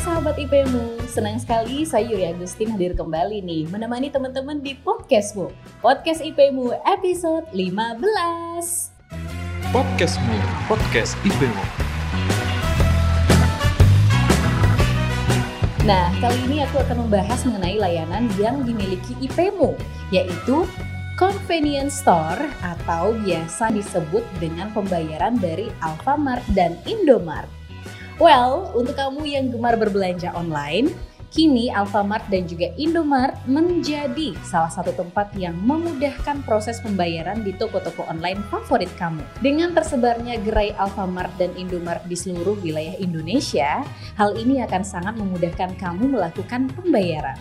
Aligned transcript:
sahabat 0.00 0.40
IPmu, 0.40 0.96
senang 1.12 1.36
sekali 1.36 1.84
saya 1.84 2.08
Yuri 2.08 2.32
Agustin 2.32 2.72
hadir 2.72 2.96
kembali 2.96 3.44
nih 3.44 3.68
menemani 3.68 4.08
teman-teman 4.08 4.56
di 4.64 4.72
podcastmu. 4.80 5.52
Podcast 5.84 6.24
IPmu 6.24 6.72
episode 6.88 7.44
15. 7.52 8.00
Podcastmu, 9.68 10.36
podcast 10.72 11.20
IPmu. 11.20 11.64
Nah, 15.84 16.08
kali 16.24 16.38
ini 16.48 16.64
aku 16.64 16.80
akan 16.80 17.04
membahas 17.04 17.44
mengenai 17.44 17.76
layanan 17.76 18.24
yang 18.40 18.64
dimiliki 18.64 19.12
IPmu, 19.20 19.76
yaitu 20.08 20.64
convenience 21.20 22.00
store 22.00 22.40
atau 22.64 23.12
biasa 23.20 23.68
disebut 23.68 24.24
dengan 24.40 24.72
pembayaran 24.72 25.36
dari 25.36 25.68
Alfamart 25.84 26.40
dan 26.56 26.80
Indomart. 26.88 27.59
Well, 28.20 28.68
untuk 28.76 29.00
kamu 29.00 29.24
yang 29.24 29.48
gemar 29.48 29.80
berbelanja 29.80 30.36
online, 30.36 30.92
kini 31.32 31.72
Alfamart 31.72 32.28
dan 32.28 32.44
juga 32.44 32.68
Indomart 32.76 33.32
menjadi 33.48 34.36
salah 34.44 34.68
satu 34.68 34.92
tempat 34.92 35.32
yang 35.40 35.56
memudahkan 35.56 36.44
proses 36.44 36.84
pembayaran 36.84 37.40
di 37.40 37.56
toko-toko 37.56 38.04
online 38.12 38.44
favorit 38.52 38.92
kamu. 39.00 39.24
Dengan 39.40 39.72
tersebarnya 39.72 40.36
gerai 40.44 40.76
Alfamart 40.76 41.32
dan 41.40 41.48
Indomart 41.56 42.04
di 42.04 42.12
seluruh 42.12 42.60
wilayah 42.60 42.92
Indonesia, 43.00 43.80
hal 44.20 44.36
ini 44.36 44.60
akan 44.68 44.84
sangat 44.84 45.16
memudahkan 45.16 45.80
kamu 45.80 46.12
melakukan 46.12 46.68
pembayaran. 46.76 47.40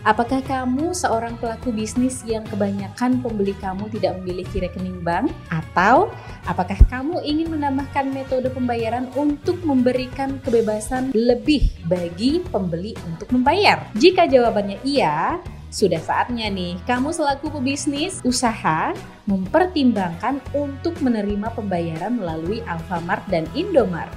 Apakah 0.00 0.40
kamu 0.40 0.96
seorang 0.96 1.36
pelaku 1.36 1.76
bisnis 1.76 2.24
yang 2.24 2.40
kebanyakan 2.48 3.20
pembeli 3.20 3.52
kamu 3.60 3.84
tidak 3.92 4.16
memiliki 4.24 4.64
rekening 4.64 5.04
bank? 5.04 5.28
Atau 5.52 6.08
apakah 6.48 6.80
kamu 6.88 7.20
ingin 7.20 7.52
menambahkan 7.52 8.08
metode 8.08 8.48
pembayaran 8.48 9.12
untuk 9.12 9.60
memberikan 9.60 10.40
kebebasan 10.40 11.12
lebih 11.12 11.68
bagi 11.84 12.40
pembeli 12.48 12.96
untuk 13.04 13.28
membayar? 13.28 13.92
Jika 13.92 14.24
jawabannya 14.24 14.80
iya, 14.88 15.36
sudah 15.68 16.00
saatnya 16.00 16.48
nih 16.48 16.80
kamu 16.88 17.12
selaku 17.12 17.60
pebisnis 17.60 18.24
usaha 18.24 18.96
mempertimbangkan 19.28 20.42
untuk 20.50 20.96
menerima 20.98 21.52
pembayaran 21.52 22.16
melalui 22.16 22.64
Alfamart 22.64 23.22
dan 23.28 23.44
Indomart. 23.52 24.10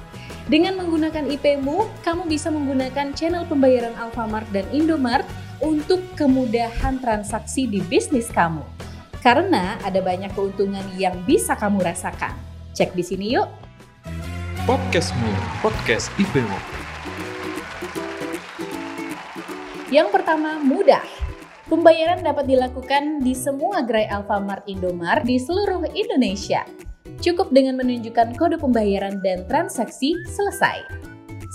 Dengan 0.44 0.76
menggunakan 0.76 1.24
IPmu, 1.24 2.04
kamu 2.04 2.28
bisa 2.28 2.52
menggunakan 2.52 3.16
channel 3.16 3.48
pembayaran 3.48 3.96
Alfamart 3.96 4.44
dan 4.52 4.68
Indomart 4.76 5.24
untuk 5.64 6.04
kemudahan 6.20 7.00
transaksi 7.00 7.64
di 7.64 7.80
bisnis 7.80 8.28
kamu. 8.28 8.60
Karena 9.24 9.80
ada 9.80 10.04
banyak 10.04 10.28
keuntungan 10.36 10.84
yang 11.00 11.16
bisa 11.24 11.56
kamu 11.56 11.80
rasakan. 11.80 12.36
Cek 12.76 12.92
di 12.92 13.00
sini 13.00 13.32
yuk. 13.32 13.48
Podcastmu, 14.68 15.32
podcast 15.64 16.12
IPmu. 16.20 16.60
Yang 19.88 20.08
pertama, 20.12 20.60
mudah. 20.60 21.08
Pembayaran 21.72 22.20
dapat 22.20 22.44
dilakukan 22.44 23.24
di 23.24 23.32
semua 23.32 23.80
gerai 23.80 24.12
Alfamart 24.12 24.68
Indomart 24.68 25.24
di 25.24 25.40
seluruh 25.40 25.88
Indonesia. 25.96 26.68
Cukup 27.24 27.56
dengan 27.56 27.80
menunjukkan 27.80 28.36
kode 28.36 28.60
pembayaran 28.60 29.24
dan 29.24 29.48
transaksi 29.48 30.12
selesai. 30.28 30.84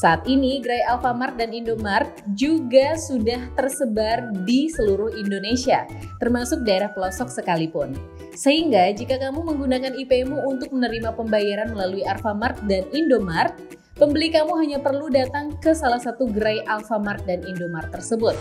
Saat 0.01 0.25
ini, 0.25 0.57
gerai 0.65 0.81
Alfamart 0.89 1.37
dan 1.37 1.53
Indomart 1.53 2.09
juga 2.33 2.97
sudah 2.97 3.37
tersebar 3.53 4.33
di 4.49 4.65
seluruh 4.71 5.13
Indonesia, 5.13 5.85
termasuk 6.17 6.65
daerah 6.65 6.89
pelosok 6.89 7.29
sekalipun. 7.29 7.93
Sehingga 8.33 8.89
jika 8.97 9.21
kamu 9.21 9.45
menggunakan 9.45 9.93
IPmu 9.93 10.49
untuk 10.49 10.73
menerima 10.73 11.13
pembayaran 11.13 11.69
melalui 11.69 12.01
Alfamart 12.01 12.57
dan 12.65 12.89
Indomart, 12.89 13.53
pembeli 13.99 14.33
kamu 14.33 14.57
hanya 14.57 14.79
perlu 14.81 15.11
datang 15.11 15.53
ke 15.61 15.77
salah 15.77 16.01
satu 16.01 16.25
gerai 16.33 16.65
Alfamart 16.65 17.27
dan 17.29 17.45
Indomart 17.45 17.93
tersebut. 17.93 18.33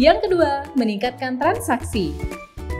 Yang 0.00 0.30
kedua, 0.30 0.64
meningkatkan 0.80 1.36
transaksi. 1.36 2.14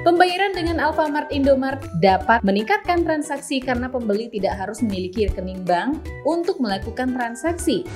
Pembayaran 0.04 0.52
dengan 0.52 0.84
Alfamart 0.84 1.32
Indomart 1.32 1.80
dapat 1.96 2.44
meningkatkan 2.44 3.08
transaksi 3.08 3.56
karena 3.56 3.88
pembeli 3.88 4.28
tidak 4.28 4.60
harus 4.60 4.84
memiliki 4.84 5.24
rekening 5.24 5.64
bank 5.64 5.96
untuk 6.28 6.60
melakukan 6.60 7.16
transaksi. 7.16 7.88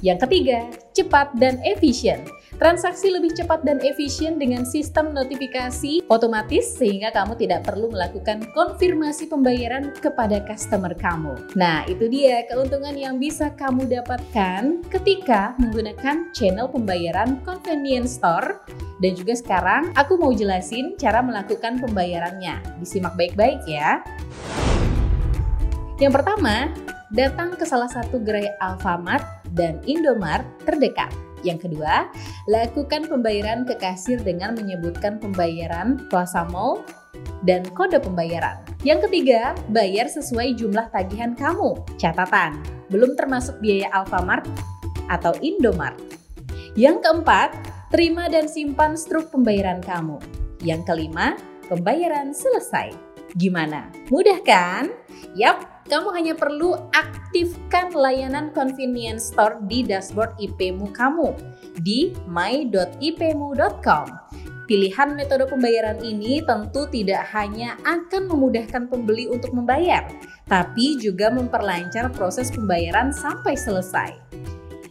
Yang 0.00 0.24
ketiga, 0.24 0.72
cepat 0.96 1.36
dan 1.36 1.60
efisien. 1.68 2.24
Transaksi 2.56 3.12
lebih 3.12 3.36
cepat 3.36 3.60
dan 3.60 3.76
efisien 3.84 4.40
dengan 4.40 4.64
sistem 4.64 5.12
notifikasi 5.12 6.08
otomatis 6.08 6.80
sehingga 6.80 7.12
kamu 7.12 7.36
tidak 7.36 7.68
perlu 7.68 7.92
melakukan 7.92 8.48
konfirmasi 8.56 9.28
pembayaran 9.28 9.92
kepada 10.00 10.40
customer 10.48 10.96
kamu. 10.96 11.36
Nah, 11.60 11.84
itu 11.84 12.08
dia 12.08 12.48
keuntungan 12.48 12.96
yang 12.96 13.20
bisa 13.20 13.52
kamu 13.52 13.84
dapatkan 13.84 14.80
ketika 14.88 15.52
menggunakan 15.60 16.32
channel 16.32 16.72
pembayaran 16.72 17.36
convenience 17.44 18.16
store 18.16 18.64
dan 18.98 19.12
juga 19.14 19.34
sekarang 19.38 19.94
aku 19.94 20.18
mau 20.18 20.34
jelasin 20.34 20.98
cara 20.98 21.22
melakukan 21.22 21.78
pembayarannya. 21.82 22.82
Disimak 22.82 23.14
baik-baik 23.14 23.62
ya. 23.66 24.02
Yang 25.98 26.22
pertama, 26.22 26.70
datang 27.10 27.58
ke 27.58 27.66
salah 27.66 27.90
satu 27.90 28.22
gerai 28.22 28.46
Alfamart 28.62 29.26
dan 29.54 29.82
Indomart 29.86 30.46
terdekat. 30.62 31.10
Yang 31.46 31.70
kedua, 31.70 32.10
lakukan 32.50 33.06
pembayaran 33.06 33.62
ke 33.62 33.78
kasir 33.78 34.18
dengan 34.18 34.58
menyebutkan 34.58 35.22
pembayaran 35.22 36.02
Plaza 36.10 36.42
Mall 36.50 36.82
dan 37.46 37.62
kode 37.74 38.02
pembayaran. 38.02 38.58
Yang 38.82 39.10
ketiga, 39.10 39.54
bayar 39.70 40.10
sesuai 40.10 40.58
jumlah 40.58 40.90
tagihan 40.90 41.34
kamu. 41.38 41.78
Catatan, 41.98 42.58
belum 42.90 43.14
termasuk 43.14 43.58
biaya 43.62 43.90
Alfamart 43.94 44.46
atau 45.06 45.34
Indomart. 45.38 45.98
Yang 46.74 47.02
keempat, 47.06 47.77
terima 47.88 48.28
dan 48.28 48.48
simpan 48.48 48.96
struk 48.96 49.32
pembayaran 49.32 49.80
kamu. 49.84 50.20
Yang 50.64 50.82
kelima, 50.88 51.38
pembayaran 51.68 52.34
selesai. 52.34 52.92
Gimana? 53.36 53.92
Mudah 54.08 54.40
kan? 54.40 54.88
Yap, 55.36 55.84
kamu 55.88 56.08
hanya 56.16 56.34
perlu 56.36 56.76
aktifkan 56.96 57.92
layanan 57.92 58.52
convenience 58.56 59.32
store 59.32 59.60
di 59.68 59.84
dashboard 59.84 60.36
IPmu 60.40 60.92
kamu 60.92 61.32
di 61.80 62.12
my.ipmu.com. 62.28 64.06
Pilihan 64.68 65.16
metode 65.16 65.48
pembayaran 65.48 65.96
ini 66.04 66.44
tentu 66.44 66.84
tidak 66.92 67.24
hanya 67.32 67.80
akan 67.88 68.28
memudahkan 68.28 68.92
pembeli 68.92 69.24
untuk 69.24 69.56
membayar, 69.56 70.04
tapi 70.44 71.00
juga 71.00 71.32
memperlancar 71.32 72.12
proses 72.12 72.52
pembayaran 72.52 73.08
sampai 73.08 73.56
selesai. 73.56 74.12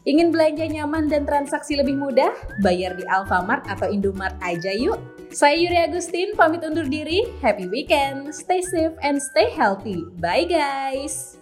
Ingin 0.07 0.31
belanja 0.31 0.63
nyaman 0.63 1.11
dan 1.11 1.27
transaksi 1.27 1.75
lebih 1.75 1.99
mudah? 1.99 2.31
Bayar 2.63 2.95
di 2.95 3.03
Alfamart 3.11 3.67
atau 3.67 3.91
Indomart 3.91 4.39
aja 4.39 4.71
yuk! 4.71 4.95
Saya 5.35 5.59
Yuri 5.59 5.75
Agustin, 5.83 6.31
pamit 6.31 6.63
undur 6.63 6.87
diri. 6.87 7.27
Happy 7.43 7.67
weekend, 7.67 8.31
stay 8.31 8.63
safe 8.63 8.95
and 9.03 9.19
stay 9.19 9.51
healthy. 9.51 10.07
Bye 10.23 10.47
guys! 10.47 11.36